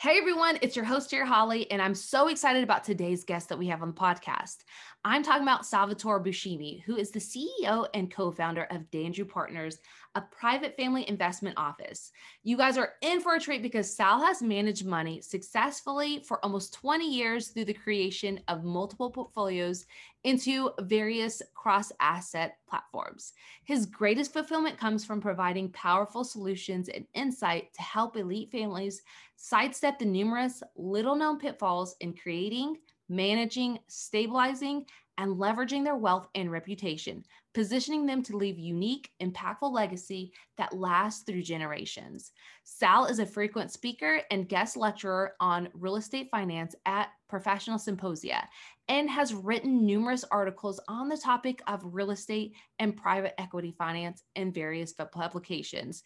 [0.00, 3.58] Hey everyone, it's your host here, Hollie, and I'm so excited about today's guest that
[3.58, 4.58] we have on the podcast.
[5.04, 9.80] I'm talking about Salvatore Buscemi, who is the CEO and co founder of Dandrew Partners,
[10.14, 12.10] a private family investment office.
[12.42, 16.74] You guys are in for a treat because Sal has managed money successfully for almost
[16.74, 19.86] 20 years through the creation of multiple portfolios
[20.24, 23.32] into various cross asset platforms.
[23.64, 29.02] His greatest fulfillment comes from providing powerful solutions and insight to help elite families
[29.36, 32.76] sidestep the numerous little known pitfalls in creating
[33.08, 34.86] managing, stabilizing,
[35.18, 41.24] and leveraging their wealth and reputation, positioning them to leave unique, impactful legacy that lasts
[41.24, 42.30] through generations.
[42.62, 48.48] Sal is a frequent speaker and guest lecturer on real estate finance at professional symposia
[48.86, 54.22] and has written numerous articles on the topic of real estate and private equity finance
[54.36, 56.04] in various publications,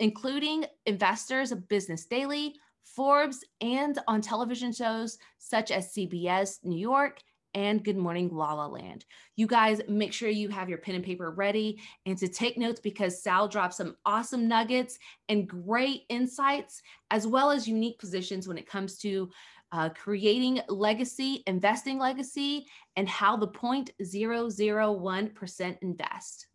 [0.00, 2.54] including Investors Business Daily,
[2.84, 7.20] Forbes, and on television shows such as CBS New York
[7.56, 9.06] and Good Morning La La Land.
[9.34, 12.80] You guys make sure you have your pen and paper ready and to take notes
[12.80, 14.98] because Sal drops some awesome nuggets
[15.30, 19.30] and great insights, as well as unique positions when it comes to
[19.72, 26.46] uh, creating legacy, investing legacy, and how the 0.001% invest.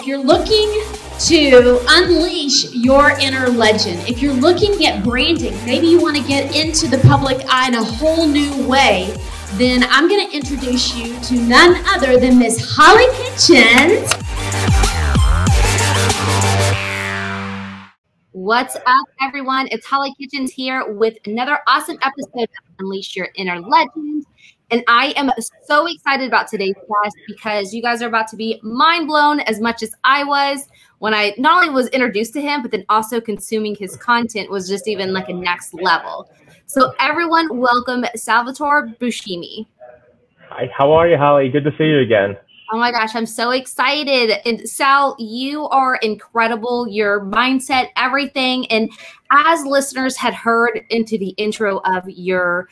[0.00, 0.82] If you're looking
[1.26, 6.56] to unleash your inner legend, if you're looking at branding, maybe you want to get
[6.56, 9.14] into the public eye in a whole new way,
[9.56, 14.10] then I'm going to introduce you to none other than Miss Hollie Kitchens.
[18.32, 19.68] What's up, everyone?
[19.70, 24.24] It's Hollie Kitchens here with another awesome episode of Unleash Your Inner Legend.
[24.70, 25.30] And I am
[25.64, 29.60] so excited about today's class because you guys are about to be mind blown as
[29.60, 30.68] much as I was
[30.98, 34.68] when I not only was introduced to him, but then also consuming his content was
[34.68, 36.30] just even like a next level.
[36.66, 39.66] So, everyone, welcome Salvatore Buscemi.
[40.50, 41.48] Hi, how are you, Hollie?
[41.48, 42.36] Good to see you again.
[42.72, 44.46] Oh my gosh, I'm so excited.
[44.46, 46.86] And Sal, you are incredible.
[46.86, 48.70] Your mindset, everything.
[48.70, 48.88] And
[49.32, 52.68] as listeners had heard into the intro of your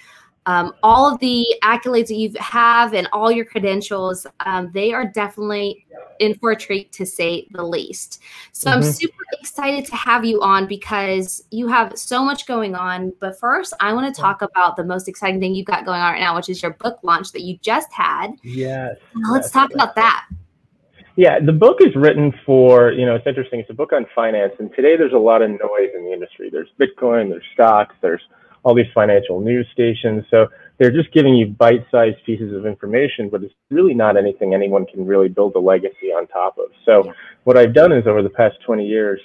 [0.48, 5.04] um, all of the accolades that you have and all your credentials, um, they are
[5.04, 5.84] definitely
[6.20, 8.22] in for a treat to say the least.
[8.52, 8.78] So mm-hmm.
[8.78, 13.12] I'm super excited to have you on because you have so much going on.
[13.20, 16.14] But first, I want to talk about the most exciting thing you've got going on
[16.14, 18.28] right now, which is your book launch that you just had.
[18.42, 18.96] Yes.
[19.30, 19.74] Let's yes, talk yes.
[19.74, 20.28] about that.
[21.16, 23.60] Yeah, the book is written for, you know, it's interesting.
[23.60, 24.54] It's a book on finance.
[24.58, 26.48] And today there's a lot of noise in the industry.
[26.48, 28.22] There's Bitcoin, there's stocks, there's
[28.68, 30.26] all these financial news stations.
[30.30, 34.84] So they're just giving you bite-sized pieces of information, but it's really not anything anyone
[34.84, 36.66] can really build a legacy on top of.
[36.84, 37.10] So
[37.44, 39.20] what I've done is over the past 20 years,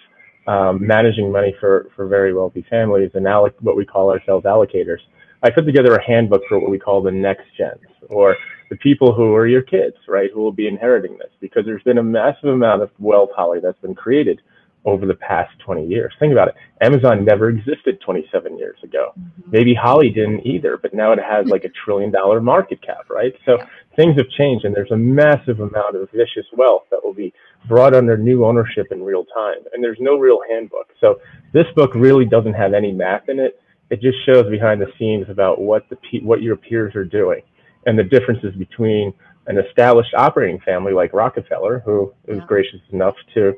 [0.48, 5.00] um, managing money for, for very wealthy families and alloc- what we call ourselves allocators.
[5.44, 8.38] I put together a handbook for what we call the next gens or
[8.70, 11.98] the people who are your kids, right, who will be inheriting this because there's been
[11.98, 14.42] a massive amount of wealth, Hollie, that's been created
[14.86, 16.14] over the past 20 years.
[16.20, 16.56] Think about it.
[16.82, 19.14] Amazon never existed 27 years ago.
[19.18, 19.52] Mm-hmm.
[19.52, 23.34] Maybe Hollie didn't either, but now it has like a trillion dollar market cap, right?
[23.46, 23.66] So yeah.
[23.96, 27.34] things have changed and there's a massive amount of vicious wealth that will be
[27.68, 29.64] brought under new ownership in real time.
[29.74, 30.90] And there's no real handbook.
[31.00, 31.22] So
[31.54, 33.60] this book really doesn't have any math in it.
[33.90, 37.42] It just shows behind the scenes about what the what your peers are doing
[37.86, 39.14] and the differences between
[39.48, 42.46] an established operating family like Rockefeller, who is yeah.
[42.48, 43.54] gracious enough to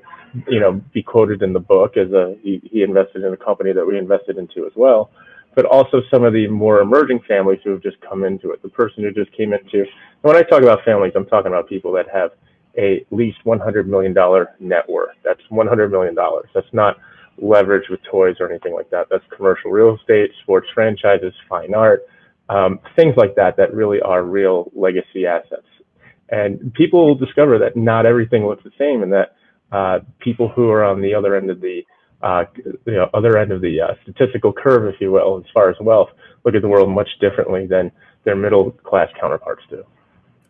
[0.48, 3.74] you know, be quoted in the book as a he, he invested in a company
[3.74, 5.12] that we invested into as well.
[5.56, 8.62] But also some of the more emerging families who have just come into it.
[8.62, 9.86] The person who just came into
[10.22, 12.32] when I talk about families, I'm talking about people that have
[12.78, 14.14] a, at least $100 million
[14.60, 15.16] net worth.
[15.24, 16.16] That's $100 million.
[16.54, 16.98] That's not
[17.38, 19.08] leverage with toys or anything like that.
[19.10, 22.04] That's commercial real estate, sports franchises, fine art,
[22.50, 25.68] um, things like that that really are real legacy assets.
[26.30, 29.36] And people will discover that not everything looks the same and that
[29.72, 31.84] uh, people who are on the other end of the
[32.22, 32.44] uh,
[32.86, 35.76] you know, other end of the uh, statistical curve, if you will, as far as
[35.80, 36.10] wealth,
[36.44, 37.92] look at the world much differently than
[38.24, 39.84] their middle class counterparts do.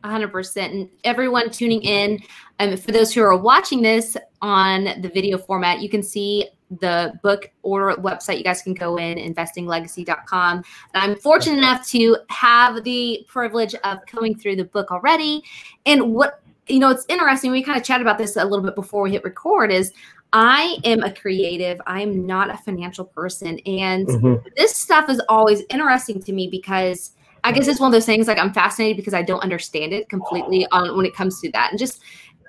[0.06, 0.57] 100%.
[0.57, 2.19] And everyone tuning in,
[2.59, 6.47] um, for those who are watching this on the video format, you can see
[6.79, 8.38] the book or website.
[8.38, 10.57] You guys can go in, investinglegacy.com.
[10.57, 10.63] And
[10.94, 15.44] I'm fortunate enough to have the privilege of going through the book already.
[15.85, 17.51] And what you know, it's interesting.
[17.51, 19.71] We kind of chatted about this a little bit before we hit record.
[19.71, 19.94] Is
[20.33, 21.79] I am a creative.
[21.85, 24.47] I am not a financial person, and mm-hmm.
[24.57, 27.12] this stuff is always interesting to me because
[27.44, 30.09] I guess it's one of those things like I'm fascinated because I don't understand it
[30.09, 32.01] completely on when it comes to that, and just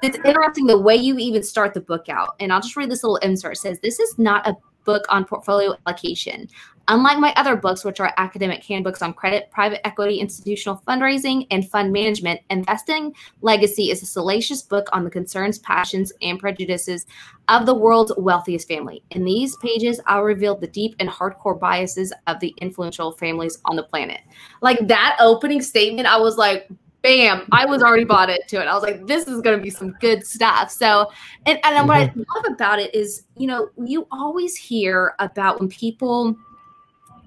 [0.03, 2.37] it's interesting the way you even start the book out.
[2.41, 3.55] And I'll just read this little insert.
[3.55, 6.49] It says, This is not a book on portfolio allocation.
[6.89, 11.69] Unlike my other books, which are academic handbooks on credit, private equity, institutional fundraising, and
[11.69, 17.07] fund management, Investing Legacy is a salacious book on the concerns, passions, and prejudices
[17.49, 19.03] of the world's wealthiest family.
[19.11, 23.75] In these pages, I'll reveal the deep and hardcore biases of the influential families on
[23.75, 24.21] the planet.
[24.63, 26.69] Like that opening statement, I was like,
[27.03, 28.67] bam, I was already bought into it.
[28.67, 30.71] I was like, this is going to be some good stuff.
[30.71, 31.11] So,
[31.47, 32.23] and, and what I mm-hmm.
[32.35, 36.37] love about it is, you know, you always hear about when people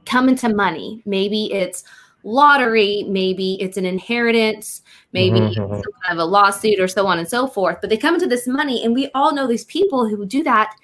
[0.09, 1.83] come into money, maybe it's
[2.23, 4.81] lottery, maybe it's an inheritance,
[5.13, 5.53] maybe mm-hmm.
[5.53, 7.77] some kind of a lawsuit or so on and so forth.
[7.79, 10.75] But they come into this money, and we all know these people who do that.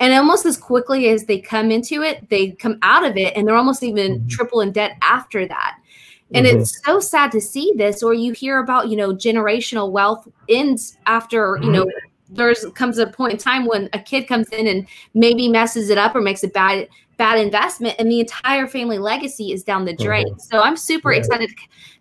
[0.00, 3.46] And almost as quickly as they come into it, they come out of it and
[3.46, 4.28] they're almost even mm-hmm.
[4.28, 5.78] triple in debt after that.
[6.32, 6.58] And mm-hmm.
[6.58, 10.96] it's so sad to see this, or you hear about, you know, generational wealth ends
[11.06, 12.08] after, you know, mm-hmm.
[12.34, 15.98] There's comes a point in time when a kid comes in and maybe messes it
[15.98, 19.94] up or makes a bad bad investment and the entire family legacy is down the
[19.94, 20.26] drain.
[20.26, 20.40] Mm-hmm.
[20.40, 21.20] So I'm super yeah.
[21.20, 21.50] excited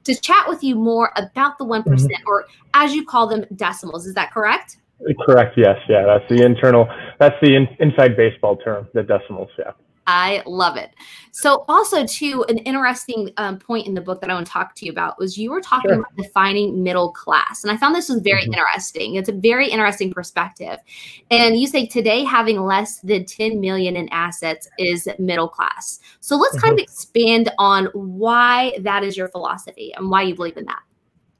[0.03, 2.27] to chat with you more about the one mm-hmm.
[2.27, 4.05] or as you call them decimals.
[4.05, 4.77] Is that correct?
[5.25, 5.57] Correct.
[5.57, 5.77] Yes.
[5.87, 6.05] Yeah.
[6.05, 6.87] That's the internal.
[7.19, 8.87] That's the in, inside baseball term.
[8.93, 9.49] The decimals.
[9.57, 9.71] Yeah.
[10.07, 10.91] I love it.
[11.31, 14.75] So, also, too, an interesting um, point in the book that I want to talk
[14.75, 15.99] to you about was you were talking sure.
[15.99, 17.63] about defining middle class.
[17.63, 18.53] And I found this was very mm-hmm.
[18.53, 19.15] interesting.
[19.15, 20.77] It's a very interesting perspective.
[21.31, 25.99] And you say today having less than 10 million in assets is middle class.
[26.19, 26.65] So, let's mm-hmm.
[26.65, 26.93] kind of mm-hmm.
[26.93, 30.81] expand on why that is your philosophy and why you believe in that.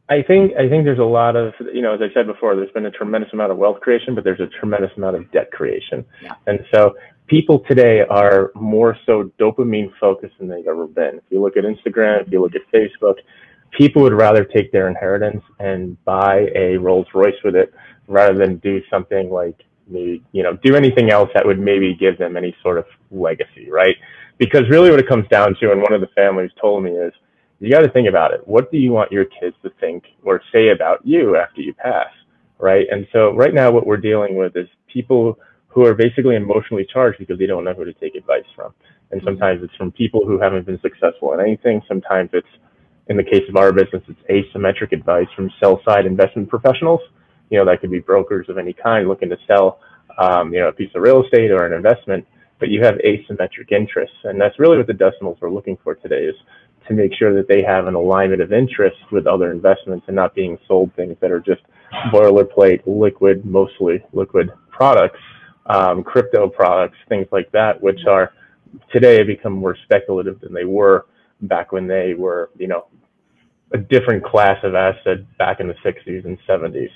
[0.10, 2.72] I think I think there's a lot of you know as I said before there's
[2.72, 6.06] been a tremendous amount of wealth creation but there's a tremendous amount of debt creation
[6.22, 6.36] yeah.
[6.46, 6.94] and so
[7.28, 11.16] people today are more so dopamine focused than they've ever been.
[11.16, 13.16] If you look at Instagram, if you look at Facebook,
[13.78, 17.74] people would rather take their inheritance and buy a Rolls Royce with it
[18.08, 22.38] rather than do something like you know, do anything else that would maybe give them
[22.38, 23.96] any sort of legacy, right?
[24.38, 27.14] Because really what it comes down to, and one of the families told me is,
[27.60, 28.42] you got to think about it.
[28.46, 32.08] What do you want your kids to think or say about you after you pass,
[32.60, 32.88] right?
[32.92, 35.40] And so right now what we're dealing with is people
[35.74, 38.74] who are basically emotionally charged because they don't know who to take advice from.
[39.12, 39.28] And mm-hmm.
[39.28, 41.82] sometimes it's from people who haven't been successful in anything.
[41.88, 42.48] Sometimes it's,
[43.08, 44.22] in the case of our business, it's
[44.56, 47.02] asymmetric advice from sell side investment professionals.
[47.50, 49.80] You know, that could be brokers of any kind looking to sell,
[50.18, 52.26] um, you know, a piece of real estate or an investment,
[52.60, 54.16] but you have asymmetric interests.
[54.24, 56.36] And that's really what the decimals we're looking for today is
[56.88, 60.36] to make sure that they have an alignment of interest with other investments and not
[60.36, 61.62] being sold things that are just
[62.12, 65.20] boilerplate, liquid, mostly liquid products
[65.68, 68.34] um, crypto products, things like that, which are
[68.92, 71.06] today become more speculative than they were
[71.42, 72.88] back when they were, you know,
[73.72, 76.90] a different class of asset back in the 60s and 70s.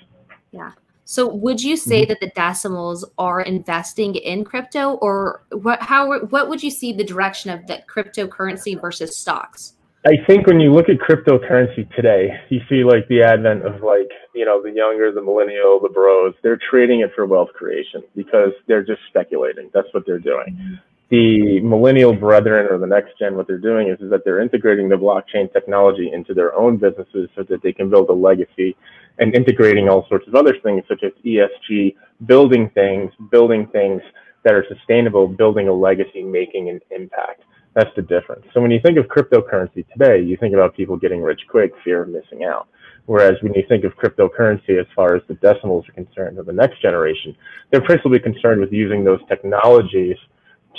[0.52, 0.72] Yeah.
[1.06, 2.10] So would you say mm-hmm.
[2.10, 7.04] that the decimals are investing in crypto or what how what would you see the
[7.04, 9.77] direction of the cryptocurrency versus stocks?
[10.08, 14.10] I think when you look at cryptocurrency today, you see like the advent of like,
[14.34, 18.52] you know, the younger, the millennial, the bros, they're trading it for wealth creation because
[18.68, 19.70] they're just speculating.
[19.74, 20.80] That's what they're doing.
[21.10, 24.88] The millennial brethren or the next gen, what they're doing is, is that they're integrating
[24.88, 28.78] the blockchain technology into their own businesses so that they can build a legacy
[29.20, 34.02] and integrating all sorts of other things such as ESG, building things, building things
[34.44, 37.42] that are sustainable, building a legacy, making an impact.
[37.78, 38.44] That's the difference.
[38.56, 42.02] So when you think of cryptocurrency today, you think about people getting rich quick, fear
[42.02, 42.68] of missing out.
[43.06, 46.52] Whereas when you think of cryptocurrency as far as the decimals are concerned, or the
[46.52, 47.36] next generation,
[47.70, 50.16] they're principally concerned with using those technologies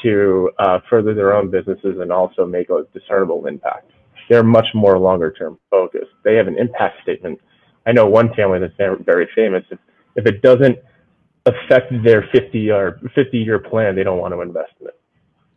[0.03, 3.93] to uh, further their own businesses and also make a discernible impact.
[4.29, 6.11] They're much more longer term focused.
[6.25, 7.41] They have an impact statement.
[7.87, 8.75] I know one family that's
[9.05, 9.63] very famous.
[9.71, 9.79] If,
[10.17, 10.79] if it doesn't
[11.47, 14.98] affect their 50 year, 50 year plan, they don't want to invest in it.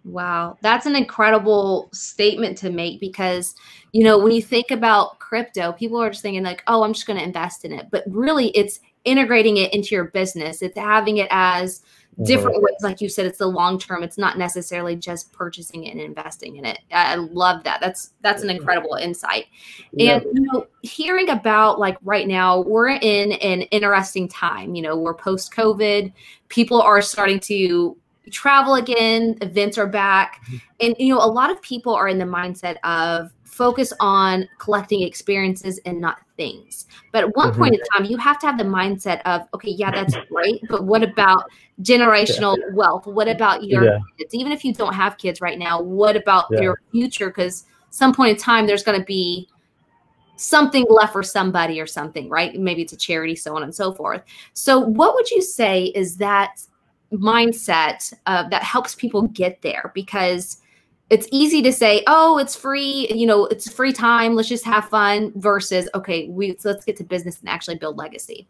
[0.03, 3.55] Wow, that's an incredible statement to make because,
[3.91, 7.05] you know, when you think about crypto, people are just thinking, like, oh, I'm just
[7.05, 7.87] going to invest in it.
[7.91, 11.81] But really, it's integrating it into your business, it's having it as
[12.23, 12.65] different mm-hmm.
[12.65, 12.81] ways.
[12.81, 16.57] Like you said, it's the long term, it's not necessarily just purchasing it and investing
[16.57, 16.79] in it.
[16.91, 17.79] I love that.
[17.79, 19.45] That's that's an incredible insight.
[19.91, 20.15] Yeah.
[20.17, 24.75] And, you know, hearing about like right now, we're in an interesting time.
[24.75, 26.11] You know, we're post COVID,
[26.49, 27.97] people are starting to
[28.29, 30.41] travel again, events are back.
[30.45, 30.57] Mm-hmm.
[30.81, 35.01] And you know, a lot of people are in the mindset of focus on collecting
[35.03, 36.87] experiences and not things.
[37.11, 37.59] But at one mm-hmm.
[37.59, 40.85] point in time, you have to have the mindset of, okay, yeah, that's great, but
[40.85, 41.43] what about
[41.81, 42.73] generational yeah.
[42.73, 43.05] wealth?
[43.05, 43.99] What about your yeah.
[44.17, 44.33] kids?
[44.33, 46.61] Even if you don't have kids right now, what about yeah.
[46.61, 47.27] your future?
[47.27, 49.49] Because some point in time, there's going to be
[50.37, 52.55] something left for somebody or something, right?
[52.55, 54.23] Maybe it's a charity, so on and so forth.
[54.53, 56.65] So, what would you say is that
[57.11, 59.91] mindset uh, that helps people get there?
[59.93, 60.57] Because
[61.09, 64.35] it's easy to say, "Oh, it's free," you know, it's free time.
[64.35, 65.31] Let's just have fun.
[65.35, 68.47] Versus, okay, we so let's get to business and actually build legacy.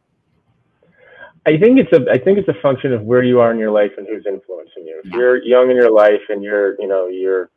[1.46, 3.72] I think it's a I think it's a function of where you are in your
[3.72, 5.02] life and who's influencing you.
[5.04, 7.50] If you're young in your life and you're you know you're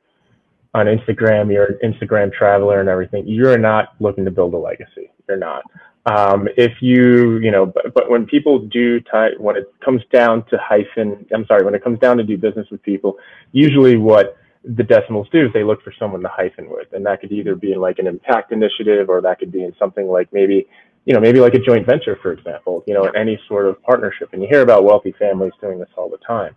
[0.72, 5.12] on Instagram, you're an Instagram traveler and everything, you're not looking to build a legacy.
[5.28, 5.62] You're not.
[6.06, 10.44] Um, if you you know but, but when people do tie when it comes down
[10.50, 13.16] to hyphen I'm sorry when it comes down to do business with people,
[13.52, 17.20] usually what the decimals do is they look for someone to hyphen with, and that
[17.20, 20.32] could either be in like an impact initiative or that could be in something like
[20.32, 20.66] maybe
[21.04, 24.30] you know, maybe like a joint venture, for example, you know, any sort of partnership.
[24.32, 26.56] And you hear about wealthy families doing this all the time.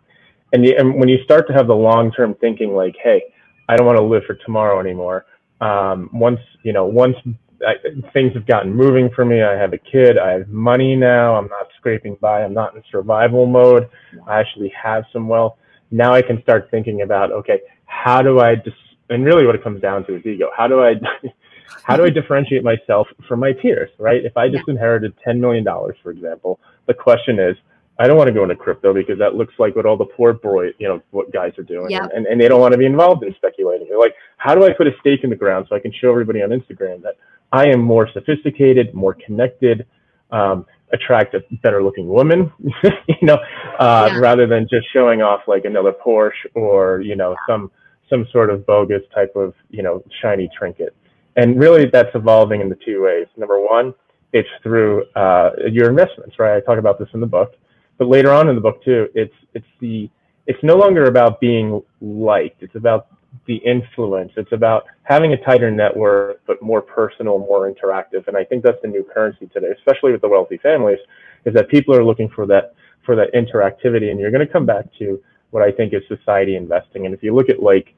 [0.54, 3.22] And, you, and when you start to have the long-term thinking, like, hey,
[3.68, 5.26] I don't want to live for tomorrow anymore.
[5.60, 7.18] Um, once, you know, once
[7.66, 7.76] I,
[8.14, 11.48] things have gotten moving for me, I have a kid, I have money now, I'm
[11.48, 13.90] not scraping by, I'm not in survival mode.
[14.28, 15.56] I actually have some wealth.
[15.92, 18.78] Now I can start thinking about, okay, how do I just,
[19.10, 20.50] and really what it comes down to is ego.
[20.56, 20.96] How do I
[21.84, 24.24] how do I differentiate myself from my peers, right?
[24.24, 25.66] If I just inherited $10 million,
[26.04, 27.56] for example, the question is,
[28.00, 30.34] I don't want to go into crypto because that looks like what all the poor
[30.34, 31.90] boy, you know, what guys are doing.
[31.90, 32.08] Yeah.
[32.14, 33.88] And, and they don't want to be involved in speculating.
[33.90, 36.12] They're like, how do I put a stake in the ground so I can show
[36.12, 37.16] everybody on Instagram that
[37.52, 39.88] I am more sophisticated, more connected,
[40.32, 42.52] um, attract a better looking woman,
[42.84, 43.40] you know,
[43.80, 44.20] uh, yeah.
[44.20, 47.72] rather than just showing off like another Porsche or, you know, some,
[48.10, 50.96] some sort of bogus type of, you know, shiny trinket.
[51.36, 53.28] And really, that's evolving in the two ways.
[53.38, 53.94] Number one,
[54.34, 56.58] it's through uh, your investments, right?
[56.58, 57.56] I talk about this in the book,
[57.98, 60.10] but later on in the book too, it's it's the
[60.46, 62.64] it's no longer about being liked.
[62.64, 63.08] It's about
[63.46, 64.32] the influence.
[64.38, 68.28] It's about having a tighter network, but more personal, more interactive.
[68.28, 71.00] And I think that's the new currency today, especially with the wealthy families,
[71.46, 72.74] is that people are looking for that
[73.06, 74.12] for that interactivity.
[74.12, 77.06] And you're going to come back to what I think is society investing.
[77.06, 77.94] And if you look at like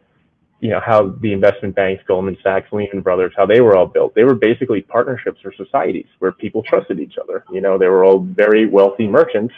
[0.59, 4.13] you know, how the investment banks, Goldman Sachs, Lehman Brothers, how they were all built.
[4.13, 7.45] They were basically partnerships or societies where people trusted each other.
[7.51, 9.53] You know, they were all very wealthy merchants.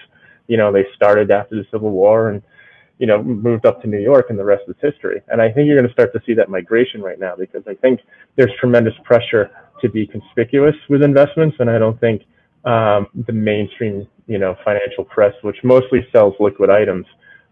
[0.51, 2.41] You know, they started after the Civil War and,
[3.01, 5.20] you know, moved up to New York and the rest is history.
[5.29, 7.75] And I think you're going to start to see that migration right now because I
[7.84, 8.01] think
[8.36, 9.50] there's tremendous pressure
[9.81, 11.55] to be conspicuous with investments.
[11.60, 12.24] And I don't think
[12.65, 17.05] um, the mainstream, you know, financial press, which mostly sells liquid items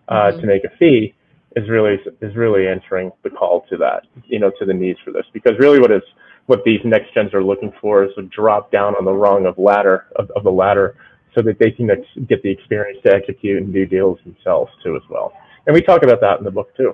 [0.10, 0.41] uh, mm-hmm.
[0.41, 1.15] to make a fee,
[1.56, 5.12] is really is really answering the call to that, you know, to the needs for
[5.12, 5.25] this.
[5.34, 6.03] Because really, what is
[6.46, 9.58] what these next gens are looking for is to drop down on the rung of
[9.58, 10.96] ladder of, of the ladder,
[11.36, 11.88] so that they can
[12.27, 15.33] get the experience to execute and do deals themselves too as well.
[15.67, 16.93] And we talk about that in the book too.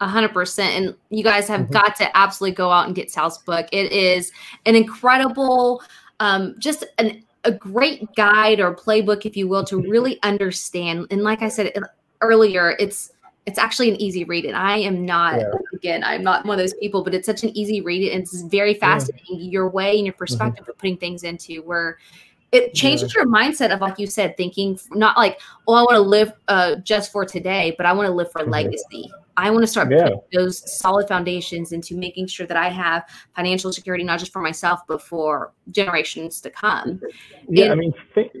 [0.00, 0.76] A hundred percent.
[0.76, 1.72] And you guys have mm-hmm.
[1.72, 3.66] got to absolutely go out and get Sal's book.
[3.72, 4.32] It is
[4.66, 5.82] an incredible,
[6.20, 11.06] um, just an a great guide or playbook, if you will, to really understand.
[11.10, 11.72] And like I said
[12.20, 13.12] earlier, it's
[13.46, 15.50] it's actually an easy read and i am not yeah.
[15.72, 18.42] again i'm not one of those people but it's such an easy read and it's
[18.42, 19.50] very fascinating yeah.
[19.50, 20.18] your way and your mm-hmm.
[20.18, 20.70] perspective mm-hmm.
[20.70, 21.98] of putting things into where
[22.52, 23.22] it changes yeah.
[23.22, 26.76] your mindset of like you said thinking not like oh i want to live uh,
[26.76, 28.50] just for today but i want to live for mm-hmm.
[28.50, 33.08] legacy i want to start putting those solid foundations into making sure that i have
[33.36, 37.00] financial security not just for myself but for generations to come
[37.48, 38.32] yeah and, i mean think,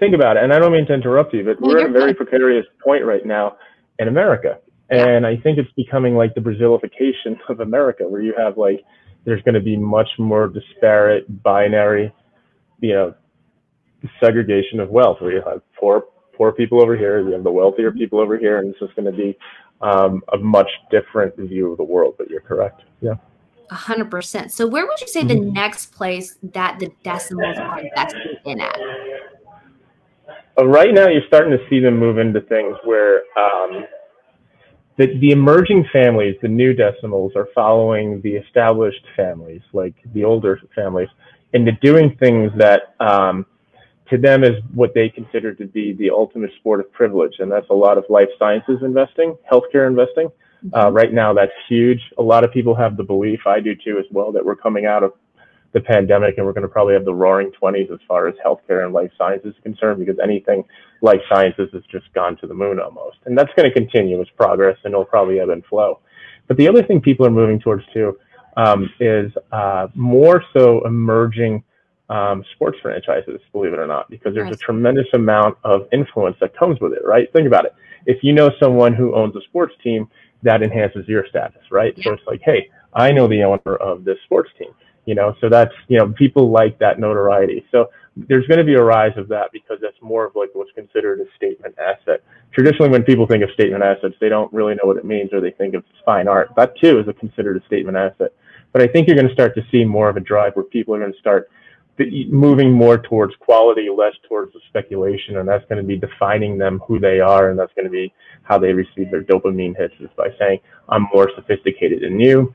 [0.00, 2.14] think about it and i don't mean to interrupt you but we're at a very
[2.14, 3.56] precarious point right now
[3.98, 4.58] in America.
[4.90, 8.82] And I think it's becoming like the Brazilification of America, where you have like,
[9.24, 12.12] there's going to be much more disparate, binary,
[12.80, 13.14] you know,
[14.20, 16.04] segregation of wealth, where you have poor,
[16.36, 19.06] poor people over here, you have the wealthier people over here, and it's just going
[19.06, 19.36] to be
[19.80, 22.14] um, a much different view of the world.
[22.18, 22.82] But you're correct.
[23.00, 23.14] Yeah.
[23.70, 24.50] A hundred percent.
[24.50, 25.52] So, where would you say the mm-hmm.
[25.52, 28.78] next place that the decimals are investing in at?
[30.58, 33.84] Uh, right now, you're starting to see them move into things where um,
[34.96, 40.60] the, the emerging families, the new decimals, are following the established families, like the older
[40.74, 41.08] families,
[41.52, 43.46] into doing things that um,
[44.10, 47.34] to them is what they consider to be the ultimate sport of privilege.
[47.38, 50.30] And that's a lot of life sciences investing, healthcare investing.
[50.72, 50.96] Uh, mm-hmm.
[50.96, 52.00] right now, that's huge.
[52.18, 54.86] A lot of people have the belief, I do too as well, that we're coming
[54.86, 55.12] out of
[55.72, 58.84] the pandemic, and we're going to probably have the roaring 20s as far as healthcare
[58.84, 60.64] and life sciences is concerned, because anything
[61.02, 63.18] life sciences has just gone to the moon almost.
[63.26, 66.00] And that's going to continue as progress, and it'll probably ebb and flow.
[66.48, 68.18] But the other thing people are moving towards too
[68.56, 71.62] um, is uh, more so emerging
[72.08, 76.56] um, sports franchises, believe it or not, because there's a tremendous amount of influence that
[76.56, 77.30] comes with it, right?
[77.32, 77.74] Think about it.
[78.06, 80.08] If you know someone who owns a sports team,
[80.42, 81.92] that enhances your status, right?
[81.96, 82.04] Yeah.
[82.04, 84.70] So it's like, hey, I know the owner of this sports team
[85.04, 87.66] You know, so that's you know people like that notoriety.
[87.70, 90.72] So there's going to be a rise of that because that's more of like what's
[90.72, 92.22] considered a statement asset.
[92.52, 95.40] Traditionally, when people think of statement assets, they don't really know what it means or
[95.40, 96.50] they think of fine art.
[96.56, 98.32] That too is a considered a statement asset.
[98.72, 100.94] But I think you're going to start to see more of a drive where people
[100.94, 101.50] are going to start
[102.28, 106.80] moving more towards quality, less towards the speculation, and that's going to be defining them
[106.86, 108.12] who they are, and that's going to be
[108.42, 112.54] how they receive their dopamine hits is by saying, "I'm more sophisticated than you,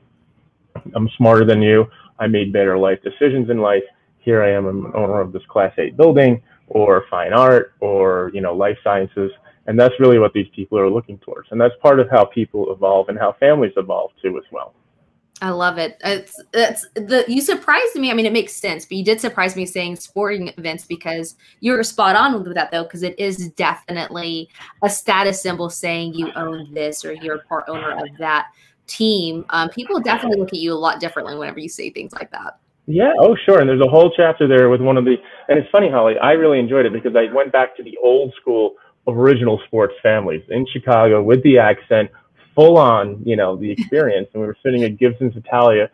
[0.94, 1.86] I'm smarter than you,
[2.18, 3.84] I made better life decisions in life.
[4.18, 8.30] Here I am, I'm an owner of this Class A building, or fine art, or
[8.34, 9.30] you know, life sciences."
[9.66, 12.72] And that's really what these people are looking towards, and that's part of how people
[12.72, 14.74] evolve and how families evolve too, as well.
[15.42, 16.00] I love it.
[16.04, 18.10] It's it's the you surprised me.
[18.10, 21.82] I mean, it makes sense, but you did surprise me saying sporting events because you're
[21.82, 24.48] spot on with that though, because it is definitely
[24.82, 28.46] a status symbol saying you own this or you're part owner of that
[28.86, 29.44] team.
[29.50, 32.58] Um, people definitely look at you a lot differently whenever you say things like that.
[32.86, 33.12] Yeah.
[33.18, 33.60] Oh, sure.
[33.60, 35.16] And there's a whole chapter there with one of the,
[35.48, 36.18] and it's funny, Hollie.
[36.18, 38.74] I really enjoyed it because I went back to the old school
[39.06, 42.10] original sports families in Chicago with the accent
[42.54, 44.28] full on, you know, the experience.
[44.32, 45.90] and we were sitting at Gibson's Italia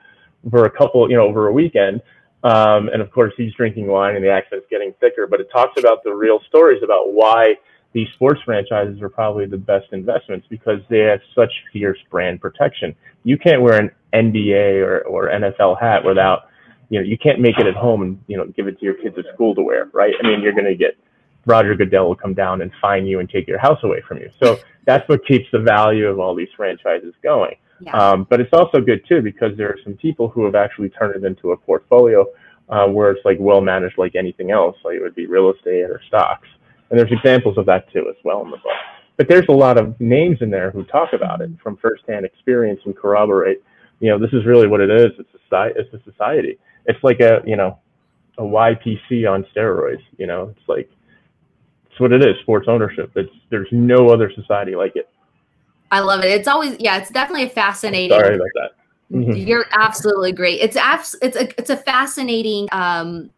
[0.51, 2.03] for a couple, you know, over a weekend.
[2.43, 5.79] Um, and of course, he's drinking wine and the accent's getting thicker, but it talks
[5.79, 7.57] about the real stories about why
[7.93, 12.95] these sports franchises are probably the best investments because they have such fierce brand protection.
[13.25, 16.49] You can't wear an NBA or, or NFL hat without,
[16.89, 18.95] you know, you can't make it at home and, you know, give it to your
[18.95, 20.15] kids at school to wear, right?
[20.23, 20.97] I mean, you're going to get
[21.47, 24.31] Roger Goodell will come down and fine you and take your house away from you.
[24.43, 27.57] So that's what keeps the value of all these franchises going.
[27.81, 27.97] Yeah.
[27.97, 31.17] Um, but it's also good too because there are some people who have actually turned
[31.17, 32.27] it into a portfolio
[32.69, 35.85] uh, where it's like well managed like anything else, like it would be real estate
[35.85, 36.49] or stocks.
[36.91, 38.73] And there's examples of that too as well in the book.
[39.17, 42.81] But there's a lot of names in there who talk about it from firsthand experience
[42.85, 43.63] and corroborate.
[44.01, 45.11] You know, this is really what it is.
[45.19, 46.59] It's a It's a society.
[46.87, 47.79] It's like a you know
[48.39, 50.03] a YPO on steroids.
[50.17, 50.91] You know, it's like
[52.01, 53.13] what it is sports ownership.
[53.17, 55.09] It's there's no other society like it.
[55.91, 56.31] I love it.
[56.31, 58.71] It's always yeah it's definitely a fascinating sorry about that.
[59.13, 59.33] Mm-hmm.
[59.33, 60.61] you're absolutely great.
[60.61, 63.31] It's abs- it's a it's a fascinating um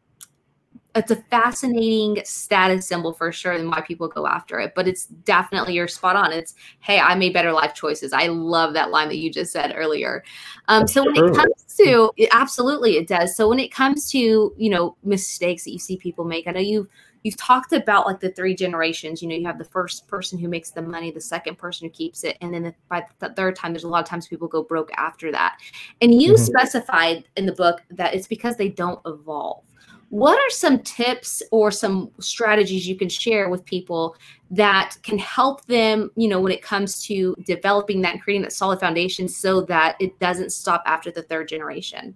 [0.95, 5.07] it's a fascinating status symbol for sure and why people go after it but it's
[5.07, 6.33] definitely you're spot on.
[6.33, 8.13] It's hey i made better life choices.
[8.13, 10.23] I love that line that you just said earlier.
[10.69, 13.35] Um, so when it comes to absolutely it does.
[13.35, 16.61] So when it comes to you know mistakes that you see people make i know
[16.61, 16.89] you've
[17.23, 20.49] you've talked about like the three generations you know you have the first person who
[20.49, 23.57] makes the money the second person who keeps it and then the, by the third
[23.57, 25.59] time there's a lot of times people go broke after that.
[26.01, 26.43] And you mm-hmm.
[26.43, 29.65] specified in the book that it's because they don't evolve.
[30.11, 34.15] What are some tips or some strategies you can share with people
[34.51, 38.53] that can help them you know when it comes to developing that and creating that
[38.53, 42.15] solid foundation so that it doesn't stop after the third generation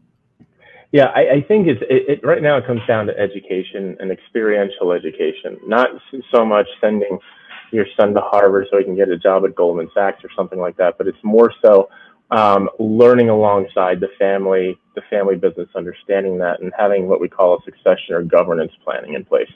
[0.93, 2.57] yeah, I, I think it's it, it, right now.
[2.57, 5.91] It comes down to education and experiential education, not
[6.35, 7.19] so much sending
[7.73, 10.59] your son to Harvard so he can get a job at Goldman Sachs or something
[10.59, 10.97] like that.
[10.99, 11.89] But it's more so
[12.31, 17.57] um, learning alongside the family, the family business, understanding that, and having what we call
[17.57, 19.51] a succession or governance planning in place.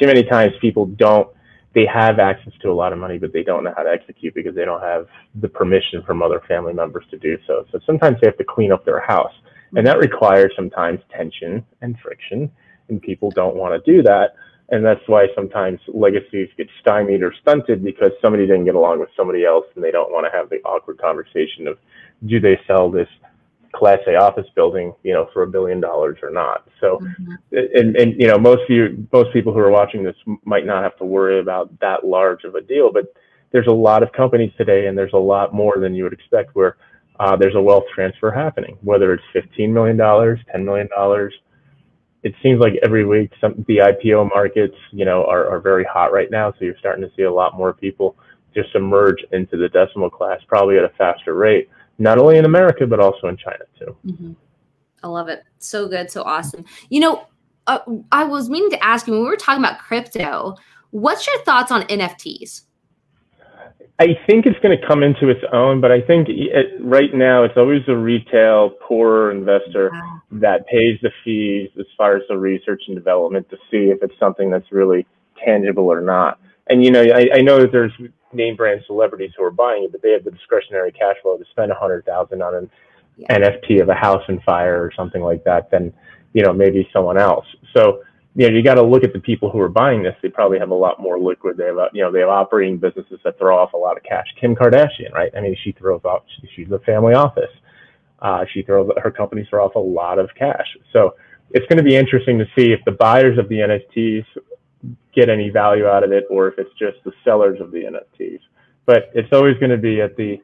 [0.00, 1.28] Too many times people don't.
[1.74, 4.32] They have access to a lot of money, but they don't know how to execute
[4.34, 5.08] because they don't have
[5.40, 7.64] the permission from other family members to do so.
[7.72, 9.32] So sometimes they have to clean up their house
[9.76, 12.50] and that requires sometimes tension and friction,
[12.88, 14.34] and people don't want to do that.
[14.70, 19.10] And that's why sometimes legacies get stymied or stunted because somebody didn't get along with
[19.16, 21.78] somebody else and they don't want to have the awkward conversation of
[22.26, 23.08] do they sell this
[23.74, 26.66] class A office building, you know, for a billion dollars or not.
[26.80, 27.78] So, mm-hmm.
[27.78, 30.82] and, and, you know, most of you, most people who are watching this might not
[30.82, 33.12] have to worry about that large of a deal, but
[33.50, 36.54] there's a lot of companies today and there's a lot more than you would expect
[36.54, 36.76] where
[37.20, 40.88] uh, there's a wealth transfer happening, whether it's $15 million, $10 million.
[42.22, 46.12] It seems like every week some the IPO markets, you know, are, are very hot
[46.12, 46.52] right now.
[46.52, 48.16] So you're starting to see a lot more people
[48.54, 52.86] just emerge into the decimal class, probably at a faster rate, not only in America,
[52.86, 53.96] but also in China too.
[54.06, 54.32] Mm-hmm.
[55.02, 55.44] I love it.
[55.58, 56.10] So good.
[56.10, 56.64] So awesome.
[56.88, 57.26] You know,
[57.66, 60.56] uh, I was meaning to ask you when we were talking about crypto,
[60.90, 62.62] what's your thoughts on NFTs?
[63.98, 67.44] I think it's going to come into its own, but I think it, right now
[67.44, 70.20] it's always the retail poorer investor wow.
[70.32, 74.18] that pays the fees as far as the research and development to see if it's
[74.18, 75.06] something that's really
[75.44, 76.40] tangible or not.
[76.66, 77.92] And you know, I, I know that there's
[78.32, 81.44] name brand celebrities who are buying it, but they have the discretionary cash flow to
[81.52, 82.70] spend a hundred thousand on an
[83.16, 83.38] yeah.
[83.38, 85.92] NFT of a house and fire or something like that than
[86.32, 87.46] you know maybe someone else.
[87.76, 88.02] So
[88.36, 90.16] you know, you got to look at the people who are buying this.
[90.20, 91.56] They probably have a lot more liquid.
[91.56, 94.26] They have, you know, they have operating businesses that throw off a lot of cash.
[94.40, 95.30] Kim Kardashian, right?
[95.36, 96.24] I mean, she throws off.
[96.56, 97.50] She's a family office.
[98.20, 100.66] Uh, she throws her company throw off a lot of cash.
[100.92, 101.14] So
[101.50, 104.24] it's going to be interesting to see if the buyers of the NFTs
[105.14, 108.40] get any value out of it or if it's just the sellers of the NFTs.
[108.86, 110.40] But it's always going to be at the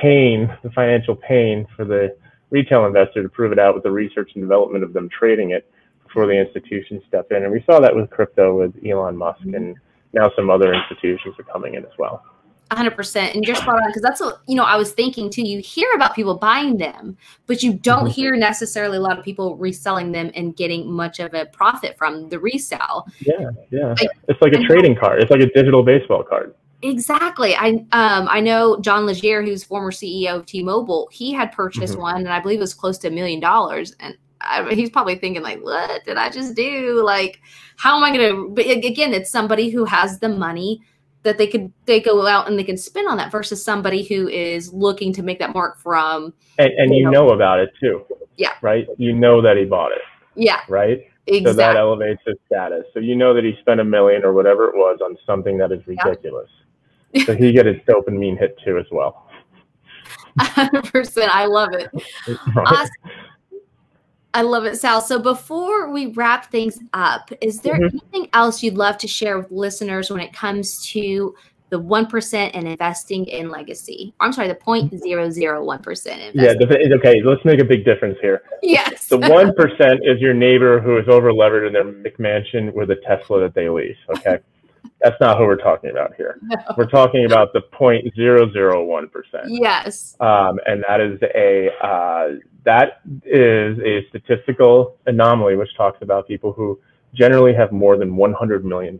[0.00, 2.16] pain, the financial pain for the
[2.50, 5.68] retail investor to prove it out with the research and development of them trading it
[6.16, 7.42] before the institutions step in.
[7.44, 9.76] And we saw that with crypto with Elon Musk and
[10.14, 12.22] now some other institutions are coming in as well.
[12.70, 15.60] 100% and you're spot on because that's what you know i was thinking too you
[15.60, 18.08] hear about people buying them but you don't mm-hmm.
[18.08, 22.28] hear necessarily a lot of people reselling them and getting much of a profit from
[22.28, 26.24] the resale yeah yeah like, it's like a trading card it's like a digital baseball
[26.24, 31.52] card exactly i um i know john legere who's former ceo of t-mobile he had
[31.52, 32.02] purchased mm-hmm.
[32.02, 34.16] one and i believe it was close to a million dollars and
[34.46, 37.02] I, he's probably thinking like what did i just do?
[37.04, 37.40] Like
[37.76, 40.80] how am i gonna but again it's somebody who has the money
[41.26, 44.28] that they could they go out and they can spend on that versus somebody who
[44.28, 48.04] is looking to make that mark from and, and you, know, know, about it too.
[48.36, 48.52] Yeah.
[48.62, 48.86] Right?
[48.96, 50.02] You know that he bought it.
[50.34, 50.60] Yeah.
[50.68, 51.04] Right?
[51.26, 51.50] Exactly.
[51.50, 52.84] so that elevates his status.
[52.94, 55.72] So you know that he spent a million or whatever it was on something that
[55.72, 56.48] is ridiculous.
[57.12, 57.24] Yeah.
[57.26, 59.28] so he get his dopamine hit too as well.
[60.38, 61.90] 100% i love it.
[62.54, 62.66] Right.
[62.66, 62.90] awesome.
[64.36, 65.00] I love it, Sal.
[65.00, 67.96] So before we wrap things up, is there mm-hmm.
[67.96, 71.34] anything else you'd love to share with listeners when it comes to
[71.70, 74.12] the 1% and investing in legacy?
[74.20, 76.30] I'm sorry, the 0.001%.
[76.34, 76.52] Yeah,
[76.96, 78.42] okay, let's make a big difference here.
[78.62, 79.08] Yes.
[79.08, 83.40] The 1% is your neighbor who is over levered in their McMansion with a Tesla
[83.40, 84.40] that they lease, okay?
[85.00, 86.38] That's not who we're talking about here.
[86.42, 86.56] No.
[86.76, 89.08] We're talking about the 0.001%.
[89.46, 90.14] Yes.
[90.20, 92.28] Um, and that is a uh,
[92.66, 96.78] that is a statistical anomaly which talks about people who
[97.14, 98.98] generally have more than $100 million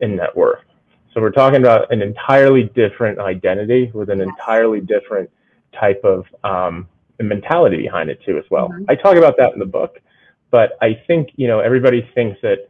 [0.00, 0.64] in net worth.
[1.12, 5.30] So we're talking about an entirely different identity with an entirely different
[5.78, 6.88] type of um,
[7.20, 8.70] mentality behind it too as well.
[8.70, 8.84] Mm-hmm.
[8.88, 10.00] I talk about that in the book,
[10.50, 12.68] but I think, you know, everybody thinks that,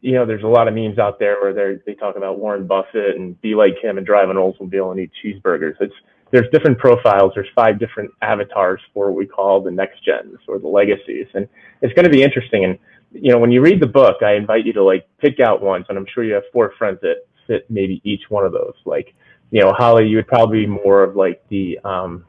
[0.00, 3.16] you know, there's a lot of memes out there where they talk about Warren Buffett
[3.16, 5.74] and be like him and drive an Oldsmobile and eat cheeseburgers.
[5.80, 5.94] It's
[6.34, 7.30] there's different profiles.
[7.32, 11.48] There's five different avatars for what we call the next gens or the legacies, and
[11.80, 12.64] it's going to be interesting.
[12.64, 12.76] And
[13.12, 15.86] you know, when you read the book, I invite you to like pick out ones,
[15.88, 18.74] and I'm sure you have four friends that fit maybe each one of those.
[18.84, 19.14] Like,
[19.52, 22.24] you know, Hollie, you would probably be more of like the um,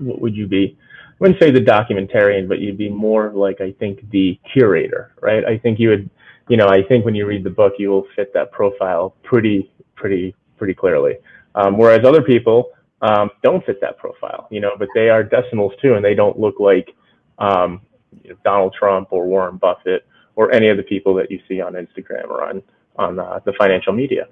[0.00, 0.76] what would you be?
[0.76, 5.44] I wouldn't say the documentarian, but you'd be more like I think the curator, right?
[5.44, 6.10] I think you would,
[6.48, 9.70] you know, I think when you read the book, you will fit that profile pretty,
[9.94, 11.14] pretty, pretty clearly.
[11.54, 15.72] Um, whereas other people, um, don't fit that profile, you know, but they are decimals
[15.80, 16.94] too, and they don't look like
[17.38, 17.80] um,
[18.22, 21.60] you know, Donald Trump or Warren Buffett or any of the people that you see
[21.60, 22.62] on Instagram or on
[22.96, 24.26] on uh, the financial media.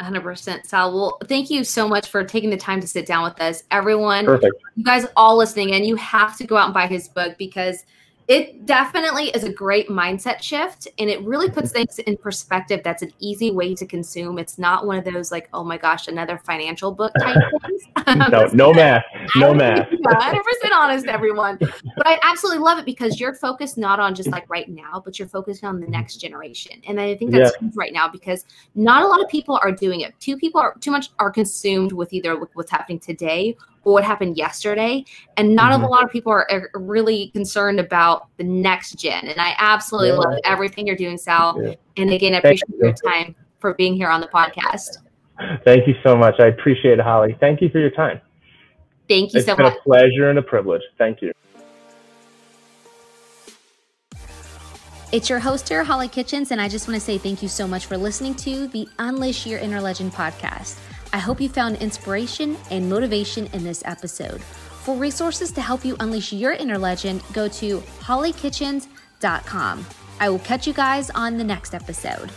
[0.00, 0.92] 100% Sal.
[0.92, 3.62] Well, thank you so much for taking the time to sit down with us.
[3.70, 4.56] Everyone, Perfect.
[4.74, 7.84] you guys all listening, and you have to go out and buy his book because–
[8.26, 11.84] it definitely is a great mindset shift and it really puts mm-hmm.
[11.84, 14.38] things in perspective that's an easy way to consume.
[14.38, 17.82] It's not one of those like oh my gosh another financial book type things.
[18.30, 19.04] No, no math
[19.36, 19.88] no math.
[19.90, 21.58] 100% honest everyone.
[21.58, 25.18] But i absolutely love it because you're focused not on just like right now but
[25.18, 26.80] you're focused on the next generation.
[26.88, 27.68] And i think that's yeah.
[27.74, 30.14] right now because not a lot of people are doing it.
[30.18, 35.04] Two people are too much are consumed with either what's happening today what happened yesterday.
[35.36, 35.84] And not mm-hmm.
[35.84, 39.26] a lot of people are, are, really concerned about the next gen.
[39.26, 40.16] And I absolutely yeah.
[40.16, 41.60] love everything you're doing, Sal.
[41.62, 41.74] Yeah.
[41.96, 42.78] And again, I appreciate you.
[42.80, 44.98] your time for being here on the podcast.
[45.64, 46.34] Thank you so much.
[46.38, 47.36] I appreciate it, Hollie.
[47.40, 48.20] Thank you for your time.
[49.08, 49.66] Thank you it's so much.
[49.66, 50.82] It's been a pleasure and a privilege.
[50.98, 51.32] Thank you.
[55.12, 57.68] It's your host here, Hollie Kitchens, and I just want to say thank you so
[57.68, 60.76] much for listening to the Unleash Your Inner Legend podcast.
[61.14, 64.42] I hope you found inspiration and motivation in this episode.
[64.42, 69.86] For resources to help you unleash your inner legend, go to hollykitchens.com.
[70.18, 72.32] I will catch you guys on the next episode.